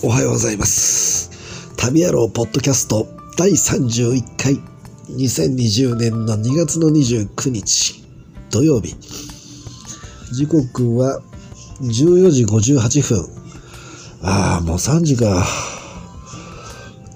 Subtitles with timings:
[0.00, 1.28] おはようございます。
[1.76, 4.54] 旅野郎ポッドキャスト第31回
[5.10, 8.04] 2020年の2月の29日
[8.48, 8.94] 土曜日。
[10.32, 11.20] 時刻は
[11.80, 13.28] 14時58分。
[14.22, 15.44] ああ、もう3時か。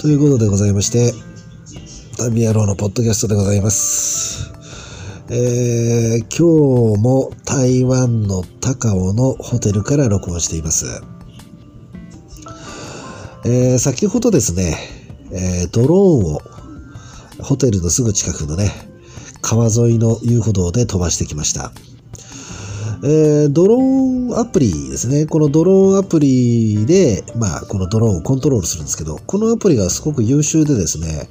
[0.00, 1.14] ということでございまして、
[2.18, 4.52] 旅野郎のポッドキャストでございます。
[5.30, 11.11] えー、今日も台湾の高尾のホテルから録音しています。
[13.44, 14.76] えー先ほどですね、
[15.32, 16.40] えードローンを
[17.42, 18.70] ホテルのすぐ近くのね、
[19.40, 21.72] 川沿いの遊歩道で飛ばしてきました。
[23.04, 25.26] えードローンアプリですね。
[25.26, 31.28] このドローンアプリで、まあ、このドローンをコントロールするんですけど、このアプリがすごく優秀でですね、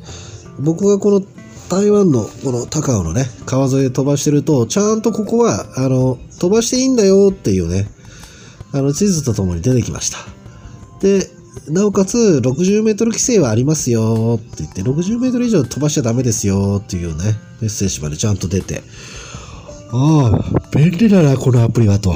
[0.60, 1.22] 僕がこの
[1.70, 7.90] 台湾のこの高尾のね、川沿いで飛ばしてると、ちゃんとここは、あの、飛ばしていいんだよっていうね、
[8.74, 10.18] あの、地図とともに出てきました。
[11.00, 11.30] で、
[11.68, 18.82] なおかつ、60メートル規制はありますよって言って、60メートル以上飛ばしちゃダメですよっていうね、メッセージまでちゃんと出て、
[19.92, 22.16] ああ、便利だな、このアプリはと。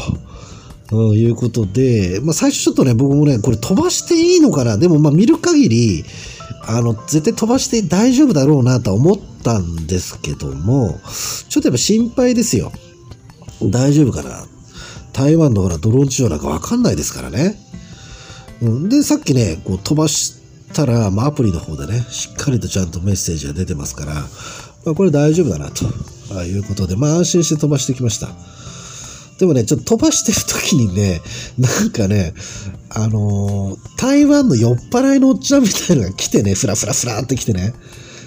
[0.91, 6.05] うんいうことで、まあ最初ちょっとね、僕もね、これ飛ばしていいのかなでもま見る限り、
[6.67, 10.99] あの、絶対飛ばして大丈夫だろうなとは思ったんですけども、
[11.49, 12.71] ちょっとやっぱ心配ですよ。
[13.63, 14.45] 大丈夫かな
[15.13, 17.55] 台湾のほらドローン事情なんかわかんないですからね。
[18.61, 20.41] うん、で、さっきね、こう飛ばし
[20.73, 25.85] たら、まあ、アプリの方でね、しっかりとちゃんとメッセージが出てますから、まあ、これ大丈夫だなと
[26.43, 28.29] いうことで、まあ安心して飛ばしてきました。
[29.39, 31.21] でもね、ちょっと飛ばしてる時にね、
[31.57, 32.33] なんかね、
[32.89, 37.73] あのー台湾の酔っ払いのおっちゃんみたいなのが来てね、フラフラフラって来てね。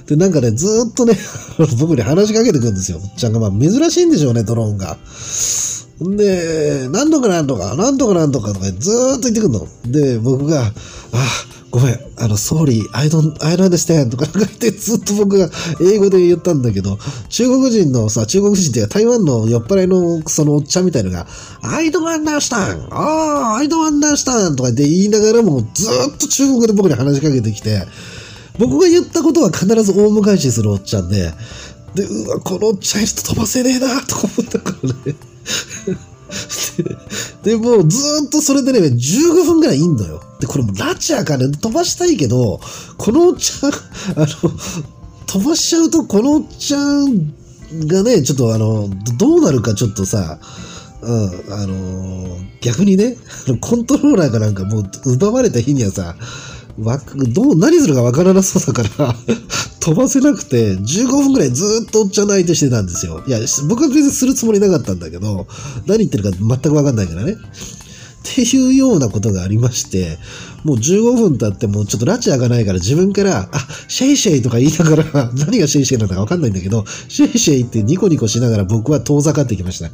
[0.06, 1.15] で、なんかね、ずっとね、
[1.79, 2.99] 僕に話しかけてくるんですよ。
[3.03, 4.99] おっちゃんが、まあ珍しいんでしょうね、ドローンが。
[6.05, 9.67] んで、なんとかなんとか、なんとかなんとかとかずーっと言ってくるの。
[9.87, 10.73] で、僕が、あ、
[11.71, 15.50] ごめん、あの、sorry, I don't, I don't understand とか言ってずっと僕が
[15.81, 21.27] 英語で言ったんだけど、中国人のさ、中国人っていうか台湾の酔っ払いのそのおっちゃんみたいのが、
[21.62, 22.89] I don't understand!
[22.91, 24.56] ああ、I don't understand!
[24.56, 27.83] とかって言いながらもずーっと中国で僕に話しかけてきて、
[28.59, 31.33] 僕が言ったことは必ず大迎えしするおっちゃんで、
[31.95, 35.17] で、うわ、このおっちゃんいると飛ばせねえなと思ったからね。
[37.43, 40.22] で、もうずーっとそれでね、15分ぐらいいんのよ。
[40.41, 42.60] で、これもラチアかね、飛ばしたいけど、
[42.97, 43.72] このおっちゃん、
[44.21, 44.26] あの、
[45.26, 47.34] 飛ばしちゃうと、このおっちゃん
[47.87, 48.88] がね、ちょっとあの、
[49.19, 50.38] どうなるかちょっとさ、
[51.00, 51.12] うん、
[51.53, 53.16] あのー逆にね、
[53.60, 56.16] コントローラーがなんかもう奪われた日にはさ、
[56.81, 59.15] わどう、何するかわからなそうだから、
[59.81, 63.22] 飛ばせなくて、15分ぐらいずっとおっちゃんの相手してたんですよ。
[63.27, 65.47] いや、僕は別にするつもりなかったんだけど、
[65.87, 67.37] 何言ってるか全くわかんないからね。
[68.28, 70.19] っていうようなことがありまして、
[70.65, 79.91] もう15分経ってもうちょっと埒開かないから自分から、あ、謝謝 とか言いながら、 何が 謝謝 なのかわかんないんだけど、謝謝 ってニコニコしながら僕は遠ざかってきました。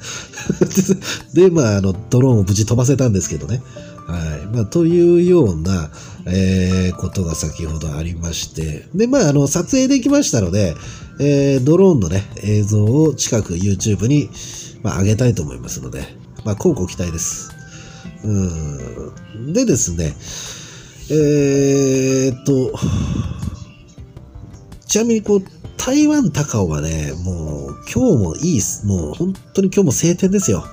[1.34, 3.62] で、まあ、あの、ドローンを無事飛ばせたんですけどね。
[4.06, 4.47] はい。
[4.54, 5.91] まあ、というような、
[6.26, 8.87] えーことが先ほどありまして。
[8.94, 10.75] で、まあ、あの、撮影できましたので、
[11.20, 14.31] えードローンのね、映像を近く YouTube に、
[14.82, 16.00] まあ、上げたいと思いますので、
[16.44, 17.50] まあ、広告期待です。
[18.25, 18.31] う
[19.38, 19.53] ん。
[19.53, 20.15] でですね、
[21.10, 22.72] えーと、
[24.86, 25.42] ちなみにこう、
[25.76, 28.86] 台湾高尾はね、もう今日もいいっす。
[28.86, 30.65] もう本当に今日も晴天ですよ。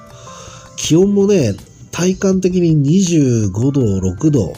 [0.78, 1.54] 気温もね、
[1.92, 4.54] 体感的に25度、6度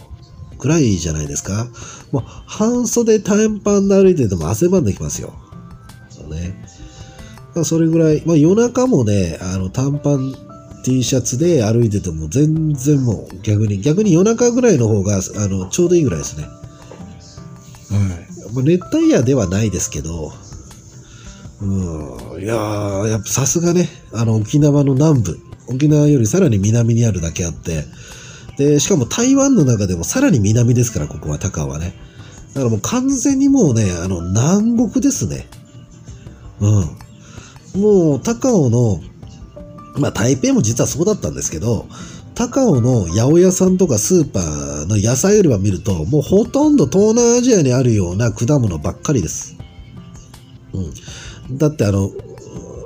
[0.57, 1.67] くらいじゃないですか。
[2.11, 5.33] もう半袖短パンで歩いてても汗ばんできますよ。
[6.09, 6.63] そうね。
[7.55, 10.33] まあそれぐらい、まあ夜中もね、あの短パン
[10.83, 16.43] T シャツで歩いてても全然もう逆に、逆に夜中ぐらいの方が、あの、ちょうどいいぐらいですね。
[16.43, 16.49] は
[18.49, 18.53] い。
[18.53, 20.33] まあ、熱帯夜ではないですけど、
[21.61, 27.85] うん、いやー、やっぱさすがね、あの、沖縄の南部、沖縄よりさらに南にあるだけあって、
[28.57, 31.93] で、しかも台湾の中でもさらに南ですから、ここは高尾はね。
[32.53, 35.47] だからもう完全にもうね、あの、南国ですね。
[36.59, 37.81] うん。
[37.81, 39.01] もう、高尾の、
[39.97, 41.87] まあ、台北も実はそうだったんですけど、
[42.35, 49.55] 高尾の八百屋さんとかスーパーの野菜売り場見ると、もうほとんど東南アジアにあるような果物ばっかりです。
[50.73, 51.57] うん。
[51.57, 52.11] だってあの、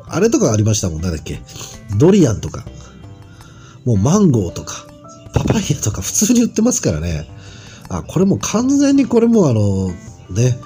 [0.10, 1.42] あれとかありましたもん、なんだっけ？
[1.98, 2.66] ドリアンとか。
[3.86, 4.86] もうマンゴーとか、
[5.34, 7.26] パパイヤとか普通に売ってますからね。
[7.88, 9.88] あ、これも完全にこれもあの、
[10.30, 10.60] ね、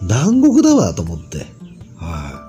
[0.00, 1.46] 南国だわと思って。
[1.96, 2.40] は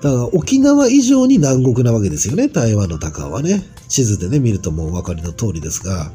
[0.00, 0.02] い。
[0.02, 3.64] だから沖縄以上に南国なわけですよね、台湾の高尾はね。
[3.88, 6.12] 地図でね、見るともうお分かりの通りですが。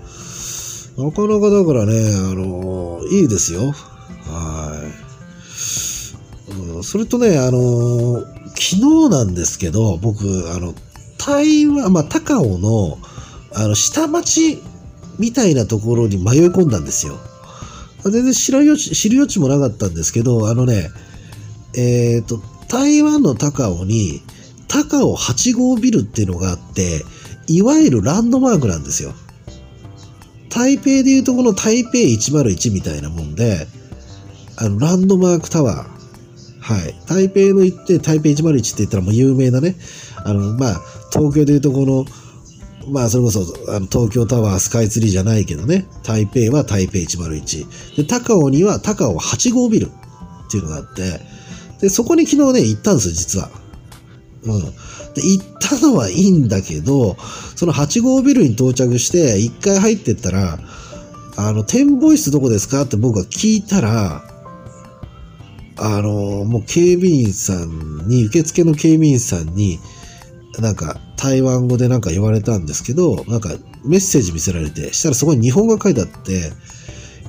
[0.97, 3.73] なかなかだからね、あのいいですよ。
[4.25, 4.81] は
[6.49, 6.53] い。
[6.75, 8.21] うん、それとね、あの
[8.55, 10.73] 昨日なんですけど、僕、あの、
[11.27, 12.97] 台湾、まあ、高尾の、
[13.53, 14.63] あの、下町
[15.19, 17.17] みたいなところに迷い込んだんですよ。
[18.03, 20.89] 全然知る余地、知る余地もなかったんですけど、あのね、
[21.75, 24.21] えっ、ー、と、台湾の高尾に、
[24.69, 27.03] 高尾8号ビルっていうのがあって、
[27.47, 29.13] いわゆるランドマークなんですよ。
[30.49, 33.67] 台北でいうとこの台北101みたいなもんで、
[34.55, 35.97] あの、ランドマークタワー。
[36.61, 36.95] はい。
[37.05, 39.75] 台北の行って、台北101って言ったらもう有名なね、
[40.23, 40.81] あの、まあ、
[41.17, 42.05] 東京でいうとこの、
[42.89, 43.41] まあ、それこそ、
[43.75, 47.97] あの、東京タワースカイツリーじゃないけどね、台北は台北101。
[47.97, 51.19] で、高尾には高尾8号ビルっていうのがあって、
[51.81, 53.49] で、そこに昨日ね、行ったんですよ、実は。
[54.43, 54.61] うん。
[54.61, 57.17] で、行ったのはいいんだけど、
[57.55, 60.59] その8号ビルに到着して、1回入ってったら、
[61.35, 64.23] あの、展望室どこですかって僕が聞いたら、
[65.79, 69.79] あの、もう警備員さんに、受付の警備員さんに、
[70.59, 73.49] なんか台湾語でなんか言われたんですけど、なんか
[73.85, 76.51] メッセージ見せられて、したらそこに日本語書いてあって、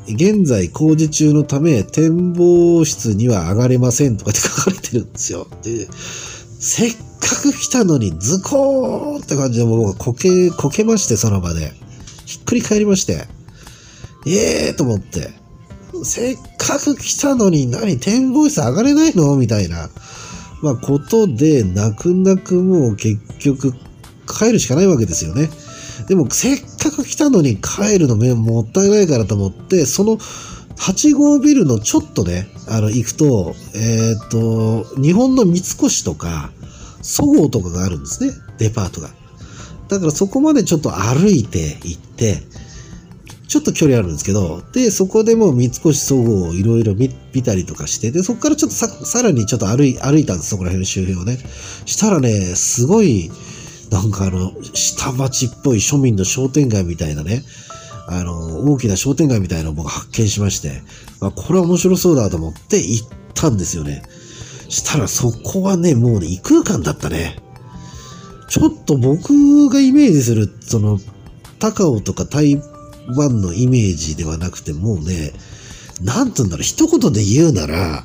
[0.09, 5.47] 現在工事中のため展望室には上がれませんとかって書かれてるんですよ。
[5.63, 5.87] で、
[6.61, 11.73] せっかく来たのにズコーンって感じでもうこけ、こけましてその場で。
[12.25, 13.27] ひっくり返りまして。
[14.27, 15.31] ええーと思って。
[16.05, 19.37] せっかく来たのに何展望室上がれないの？
[19.37, 19.91] みたいな。
[20.63, 23.73] まあ、ことで、泣く泣くもう結局
[24.27, 25.49] 帰るしかないわけですよね。
[26.09, 30.19] でも、せっかく来たのに帰るのもったいないからと思って、その
[30.79, 36.51] 8号ビルのちょっとね、あの、行くと、えっ、ー、と、日本の三越とか、
[37.03, 39.11] そごうとかがあるんですね、デパートが。
[39.89, 42.43] だからそこまでちょっと歩いて行って、
[43.49, 47.11] ちょっと距離あるんですけど、で、そこでもう三越総合をいろいろ見
[47.43, 51.39] たりとかして、で、そこからちょっとさ、さらにちょっと歩い、歩いたんです、そこら辺の周辺をね。
[51.87, 53.31] したらね、すごい、
[53.91, 57.43] なんかあの、下町っぽい庶民の商店街みたいなね、
[58.07, 60.83] あの、大きな商店街みたいなのを僕発見しまして、
[61.21, 64.03] あ、これは面白そうだと思って行ったんですよね。
[64.69, 67.39] したらそこはね、もうね、異空間だったね。
[68.51, 71.01] ちょっと僕がイメージする、その、
[71.59, 72.63] 高尾とか台
[73.15, 75.33] ワンのイメージではなくて、もうね、
[76.03, 78.05] なんて言うんだろう、一言で言うなら、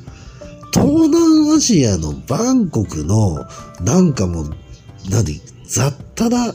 [0.72, 3.46] 東南アジアのバンコクの、
[3.80, 4.50] なんかもう、
[5.10, 6.54] 何、雑多な、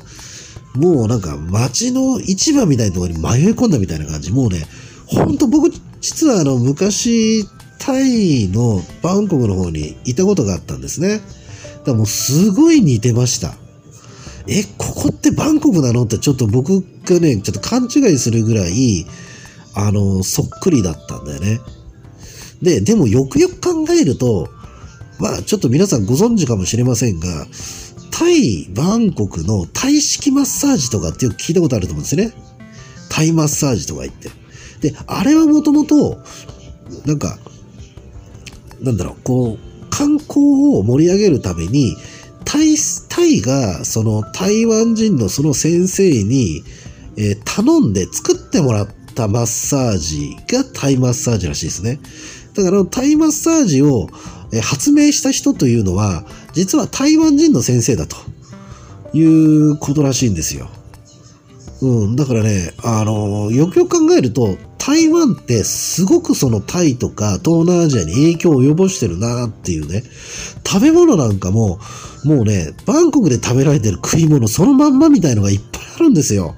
[0.75, 4.31] もうなんか街の市場みたいなところに迷い込んだみたいな感じ。
[4.31, 4.66] もうね、
[5.07, 5.72] ほんと僕、
[6.02, 7.45] 実はあの、昔、
[7.80, 11.18] タイのバンコクの方にいたことがあったんですね。
[11.18, 13.56] だからもうすごい似てました。
[14.51, 19.06] え、ここってバンコクなのってちょっと僕がね、ちょっと勘違いするぐらい、
[19.75, 21.60] あの、そっくりだったんだよね。
[22.62, 24.50] で、でもよくよく考えると、
[25.19, 27.46] まあちょっと皆さんご存知かもしれませんが、
[28.12, 32.34] タイ、バンコクのタイ式マッサージとかってよく聞いたことあると思うんですね。
[33.10, 34.30] タイマッサージとか言って。
[34.81, 36.18] で、あれはもともと、
[37.06, 37.38] なんか、
[38.81, 40.42] なんだろう、こう、観光
[40.75, 41.95] を盛り上げるために、
[42.45, 42.75] タイ、
[43.19, 46.63] タイが、その台湾人のその先生に、
[47.18, 51.99] えー、頼んで作ってもらったマッサージがタイマッサージらしいですね。
[52.54, 54.07] だから、タイマッサージを
[54.64, 56.23] 発明した人というのは、
[56.54, 58.16] 実は台湾人の先生だと
[59.14, 60.69] いうことらしいんですよ。
[61.81, 64.57] うん、だからね、あの、よくよく考えると、
[64.90, 70.02] 台湾ってすごくそのタイとか東南アジアに影響を及ぼしてるなっていうね。
[70.66, 71.80] 食べ物なんかも、
[72.26, 76.56] もうね、バンコクで食べられてる食い物そのまんまみたいのがいっぱいあるんですよ。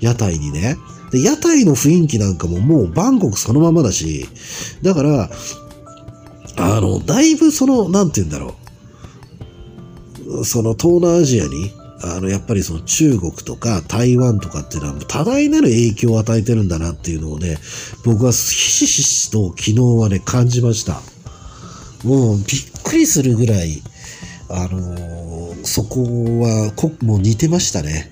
[0.00, 0.78] 屋台にね。
[1.12, 4.26] で、屋台の雰囲気なんかももうバンコクそのままだし、
[4.80, 5.30] だから、
[6.56, 8.54] あの、だいぶその、なんて言うんだろ
[10.40, 10.44] う。
[10.46, 11.70] その東南アジアに
[12.06, 17.56] あの、やっぱりその中国とか台湾とかっていうのは多大なる影響を与えてるんだなっていうのをね、
[18.04, 21.00] 僕はひしひしと昨日はね、感じました。
[22.04, 22.46] もうびっ
[22.82, 23.82] くりするぐらい、
[24.50, 26.02] あのー、そこ
[26.40, 28.10] はこ、もう似てましたね。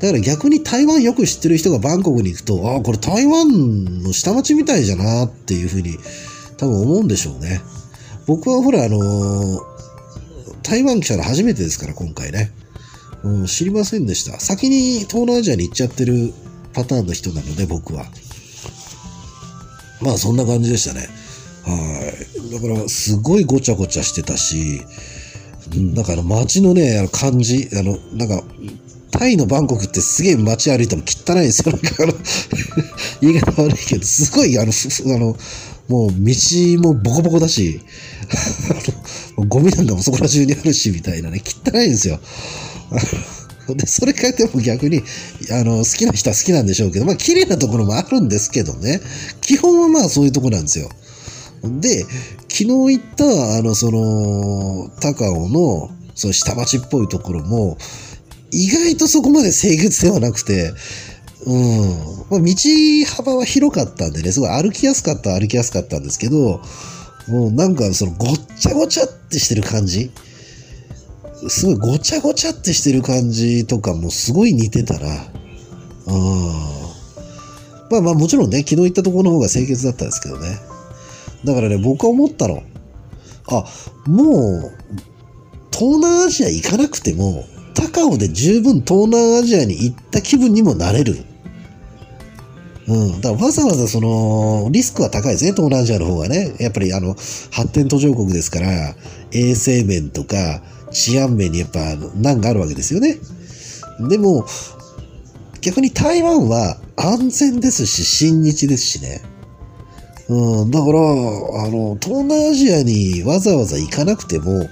[0.00, 5.96] だから逆に台湾よく知ってる人がバンコクに行くと、ああ、これ台湾の下町みたいじゃなっていうふうに
[6.58, 7.62] 多分思うんでしょうね。
[8.26, 9.60] 僕はほら、あのー、
[10.62, 12.52] 台湾来たら初めてですから、今回ね。
[13.24, 14.38] うん、知りませんでした。
[14.40, 16.32] 先に東南アジアに行っちゃってる
[16.72, 18.06] パターンの人なので、僕は。
[20.00, 21.08] まあ、そんな感じでしたね。
[21.64, 22.12] は
[22.48, 22.52] い。
[22.52, 24.82] だから、すごいごちゃごちゃしてたし、
[25.94, 28.44] だから街のね、あの感じ、あの、なんか、
[29.10, 31.72] タイのバンコクってすげえ街歩いても汚いんですよ。
[31.72, 32.12] なんかあの、
[33.22, 35.36] 言い方悪いけど、すごい、あの、あの、
[35.88, 37.80] もう道もボコボコだし、
[39.36, 42.18] ゴミなんかもそこら中にあるし、みたいなね、汚いんですよ。
[43.74, 45.02] で、それ書いても逆に、
[45.50, 49.00] あの、好きな人は好きなんでしょうけど、まあ、綺麗なところもあるんですけどね。
[49.40, 50.88] 基本はまあ、そういうとこなんですよ。
[51.80, 52.04] で、
[52.48, 57.76] 昨日行った、あの、その、高尾の、その下町っぽいところも、
[58.52, 60.72] 意外とそこまで清潔ではなくて、
[61.44, 61.80] うん。
[62.30, 62.54] まあ、道
[63.16, 66.60] 幅は広かったんでね、すごい歩きやすかった歩きやすかったんですけど、
[67.28, 70.10] もうなんかそのごっちゃごちゃってしてる感じ
[71.48, 75.08] すごいごちゃごちゃってしてる感じとかもすごい似てたら、
[76.06, 76.76] うん。
[77.90, 80.58] まあまあもちろんね、昨日行ったところの方が清潔だったんですけどね。
[81.44, 82.62] だからね、僕は思ったの。
[83.48, 83.64] あ、
[84.06, 84.72] もう、
[85.72, 91.24] 東南アジア行かなくても、高尾で十分東南アジアに行った気分にもなれる。
[92.88, 93.20] うん。
[93.20, 96.54] だからわざわざその、リスクは高いですね、東南アジアの方がね。
[96.58, 97.14] やっぱりあの、
[97.50, 98.94] 発展途上国ですから、
[99.32, 100.62] 衛生面とか
[100.92, 103.18] 治安面にやっぱ難があるわけですよね。
[104.08, 104.46] でも、
[105.60, 109.22] 逆に台湾は安全ですし、親日ですしね。
[110.28, 111.02] うん、だから、あ
[111.68, 114.68] の、東南アジアにわざわざ行かなくても、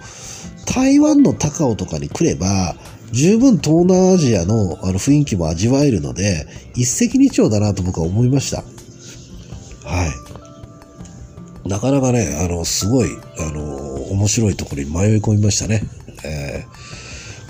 [0.67, 2.77] 台湾の高尾とかに来れば、
[3.15, 8.65] 十分東南アジアのあの雰囲気も味わえるので、一石二鳥だなと僕は思いました。
[9.89, 10.07] は
[11.65, 11.69] い。
[11.69, 15.83] なかなかね、あの、すごい、あの、面白いところに迷い込みましたね。
[16.25, 16.67] え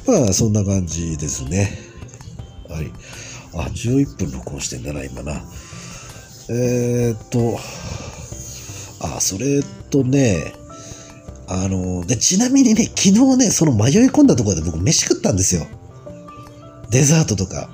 [0.07, 1.79] ー、まあ、そんな感じですね。
[2.69, 2.93] はい。
[3.55, 5.43] あ、11分録音してんだな、今な。
[6.51, 7.59] えー、っと、
[9.01, 10.53] あ、それとね、
[11.47, 15.67] あの、で、ちなみにね、昨日ね、その迷い込んだところで僕飯食ったんですよ。
[16.91, 17.69] デザートとか。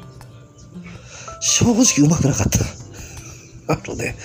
[1.40, 2.46] 正直うまくなかっ
[3.66, 3.74] た。
[3.74, 4.16] あのね、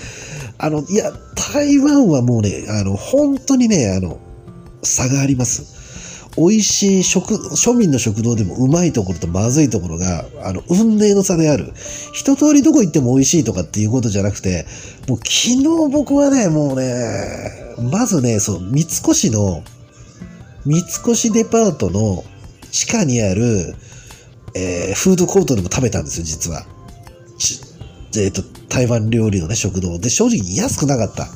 [0.58, 1.12] あの、いや、
[1.54, 4.20] 台湾はもうね、あの、本当にね、あの、
[4.84, 5.85] 差があります。
[6.38, 11.72] 美味しい食、庶民の食堂でもうまいところとまずいところが、あの、運命の差である。
[12.14, 14.66] 一通りどこ行っても美味しいとかっていうことじゃなくて、
[15.08, 17.52] もう昨日僕はね、もうね、
[17.92, 19.64] まずね、そう、三越の、
[20.66, 22.24] 三越デパートの
[22.72, 23.76] 地下にある、
[24.56, 26.66] えー、フードコートでも食べたんですよ、実は。
[28.18, 30.00] えっ、ー、と、台湾料理のね、食堂。
[30.00, 31.28] で、正直安くなかった。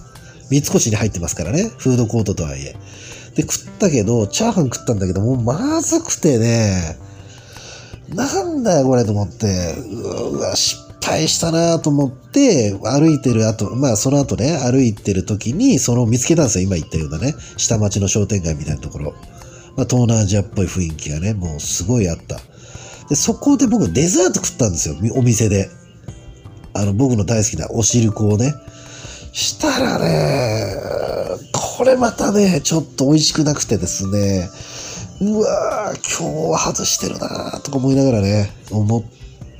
[0.50, 2.75] 三越に入ってますからね、フードコートとはいえ。
[3.39, 6.98] で、食ったけど、チャーハン食ったんだけど、もうまずくてね、
[8.13, 16.65] なんだよこれと思って、うわ、失敗したなと思って、歩いてる後、まあその後ね、歩いてる時に、その見つけたんですよ。
[16.65, 19.13] 今言ったようなね、下町の商店街みたいなところ。
[19.77, 22.39] まあ東南アジアっぽい雰囲気がね、もうすごいあった。
[23.08, 24.96] で、そこで僕デザート食ったんですよ。
[25.15, 25.69] お店で。
[26.74, 28.53] あの、僕の大好きなお汁粉をね。
[29.31, 30.88] したらね、
[31.79, 34.50] これまたね、ちょっと美味しくなくてですね、
[35.21, 39.03] うわぁ、今日は外してるなぁとか思いながらね、思っ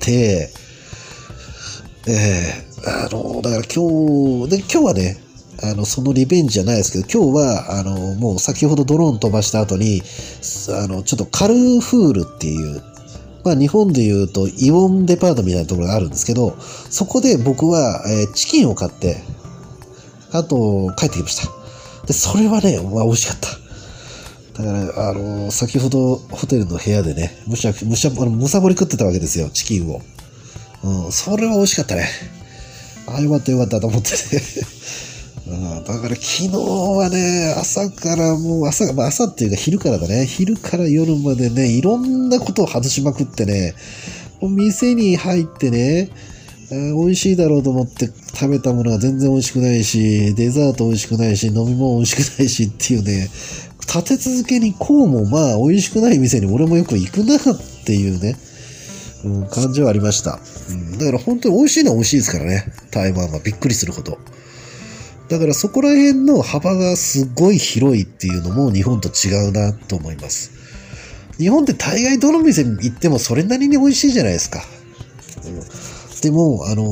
[0.02, 0.50] て、
[2.10, 5.18] ええー、あの、だから今日、で、今日はね、
[5.64, 10.02] あの、そのリベンジじゃないですけど、今日は、あの、もう先ほどドローン飛ばした後に、
[10.72, 12.84] あの、ちょっとカルフールっていう、
[13.46, 19.24] まあ日本で言うとイオンデパートみたいなところがあるんですけど、そこで僕は、えー、チキンを買って、
[20.34, 21.59] あと、帰ってきました。
[22.10, 24.64] で、それはね、まあ、美味しかった。
[24.64, 30.02] だから、あの、先ほどホテルの部屋でね、むしゃ、むしゃ、あの、むさぼり食ってたわけですよ、チキンを。
[30.84, 32.10] うん、それは美味しかったね。
[33.06, 34.44] ああ、よかったよかったと思ってね。
[35.50, 40.26] うん、だから昨日はね、朝からもう朝、まあ朝っていうか昼からだね。
[40.26, 43.76] 昼から夜までね、いろんなことを外しまくってね、
[44.42, 46.10] 店に入ってね、
[46.72, 53.30] 美味しいだろうと思って食べたものが全然美味しくないし、デザート美味しくないし、飲み物美味しくないしっていうね、
[53.80, 57.40] 立て続けにこうもまあ美味しくない店に俺もよく行くなっ
[57.86, 58.38] ていうね、
[59.24, 60.40] うん、感じはありました。
[60.70, 62.72] うん、だから本当に美味しいのは美味しいですからね。
[62.92, 64.20] 台湾はびっくりするほど。
[65.30, 70.52] だからそこら辺の幅がすごい広いっていうのも日本と違うなと思います。
[71.38, 74.64] 日本って大概どの店に行ってもそれなりに美味しいじゃないですか。
[75.46, 75.62] うん、
[76.22, 76.84] でも、あの、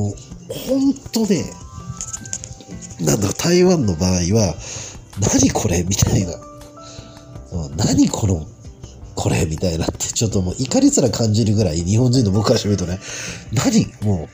[0.48, 1.44] 本当ね、
[3.00, 4.56] なんだ、台湾の場合は、
[5.20, 6.32] 何これみたいな。
[7.76, 8.46] 何この
[9.14, 12.98] これみたいなって、ちょっともう怒りすら感じるぐらい、日本人の僕からしてみるとね、
[13.52, 14.28] 何もう、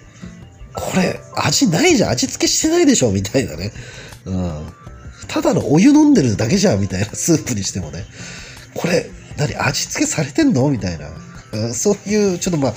[0.75, 3.73] これ、味ないじゃん、味付けしてないでしょみたいなね。
[4.27, 4.67] うん。
[5.29, 8.05] ただのお湯飲んでるだけじゃんみたいな、スープにしてもね。
[8.75, 10.69] これ、何味付けされてんの？
[10.69, 11.09] みたいな。
[11.73, 12.75] そういう、ちょっとまあ、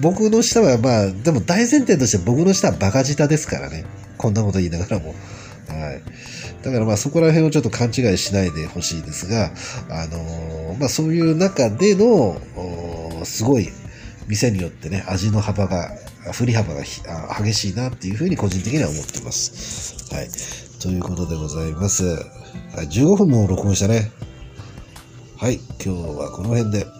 [0.00, 3.84] 僕の下はまあ、でも大前提として僕の下はバカ舌ですからね。
[4.16, 5.14] こんなこと言いながらも。
[5.68, 6.02] はい。
[6.62, 9.50] だからまあそこら辺をちょっと勘違いしないでほしいですが、
[9.88, 12.40] あのー、まあそういう中での、
[13.24, 13.68] すごい
[14.28, 15.90] 店によってね、味の幅が、
[16.32, 16.82] 振り幅が
[17.42, 20.14] 激しいなっていうふうに個人的には思ってます。
[20.14, 20.28] はい。
[20.80, 22.04] ということでございます。
[22.04, 24.10] はい、15分も録音したね。
[25.36, 26.99] はい、今日はこの辺で。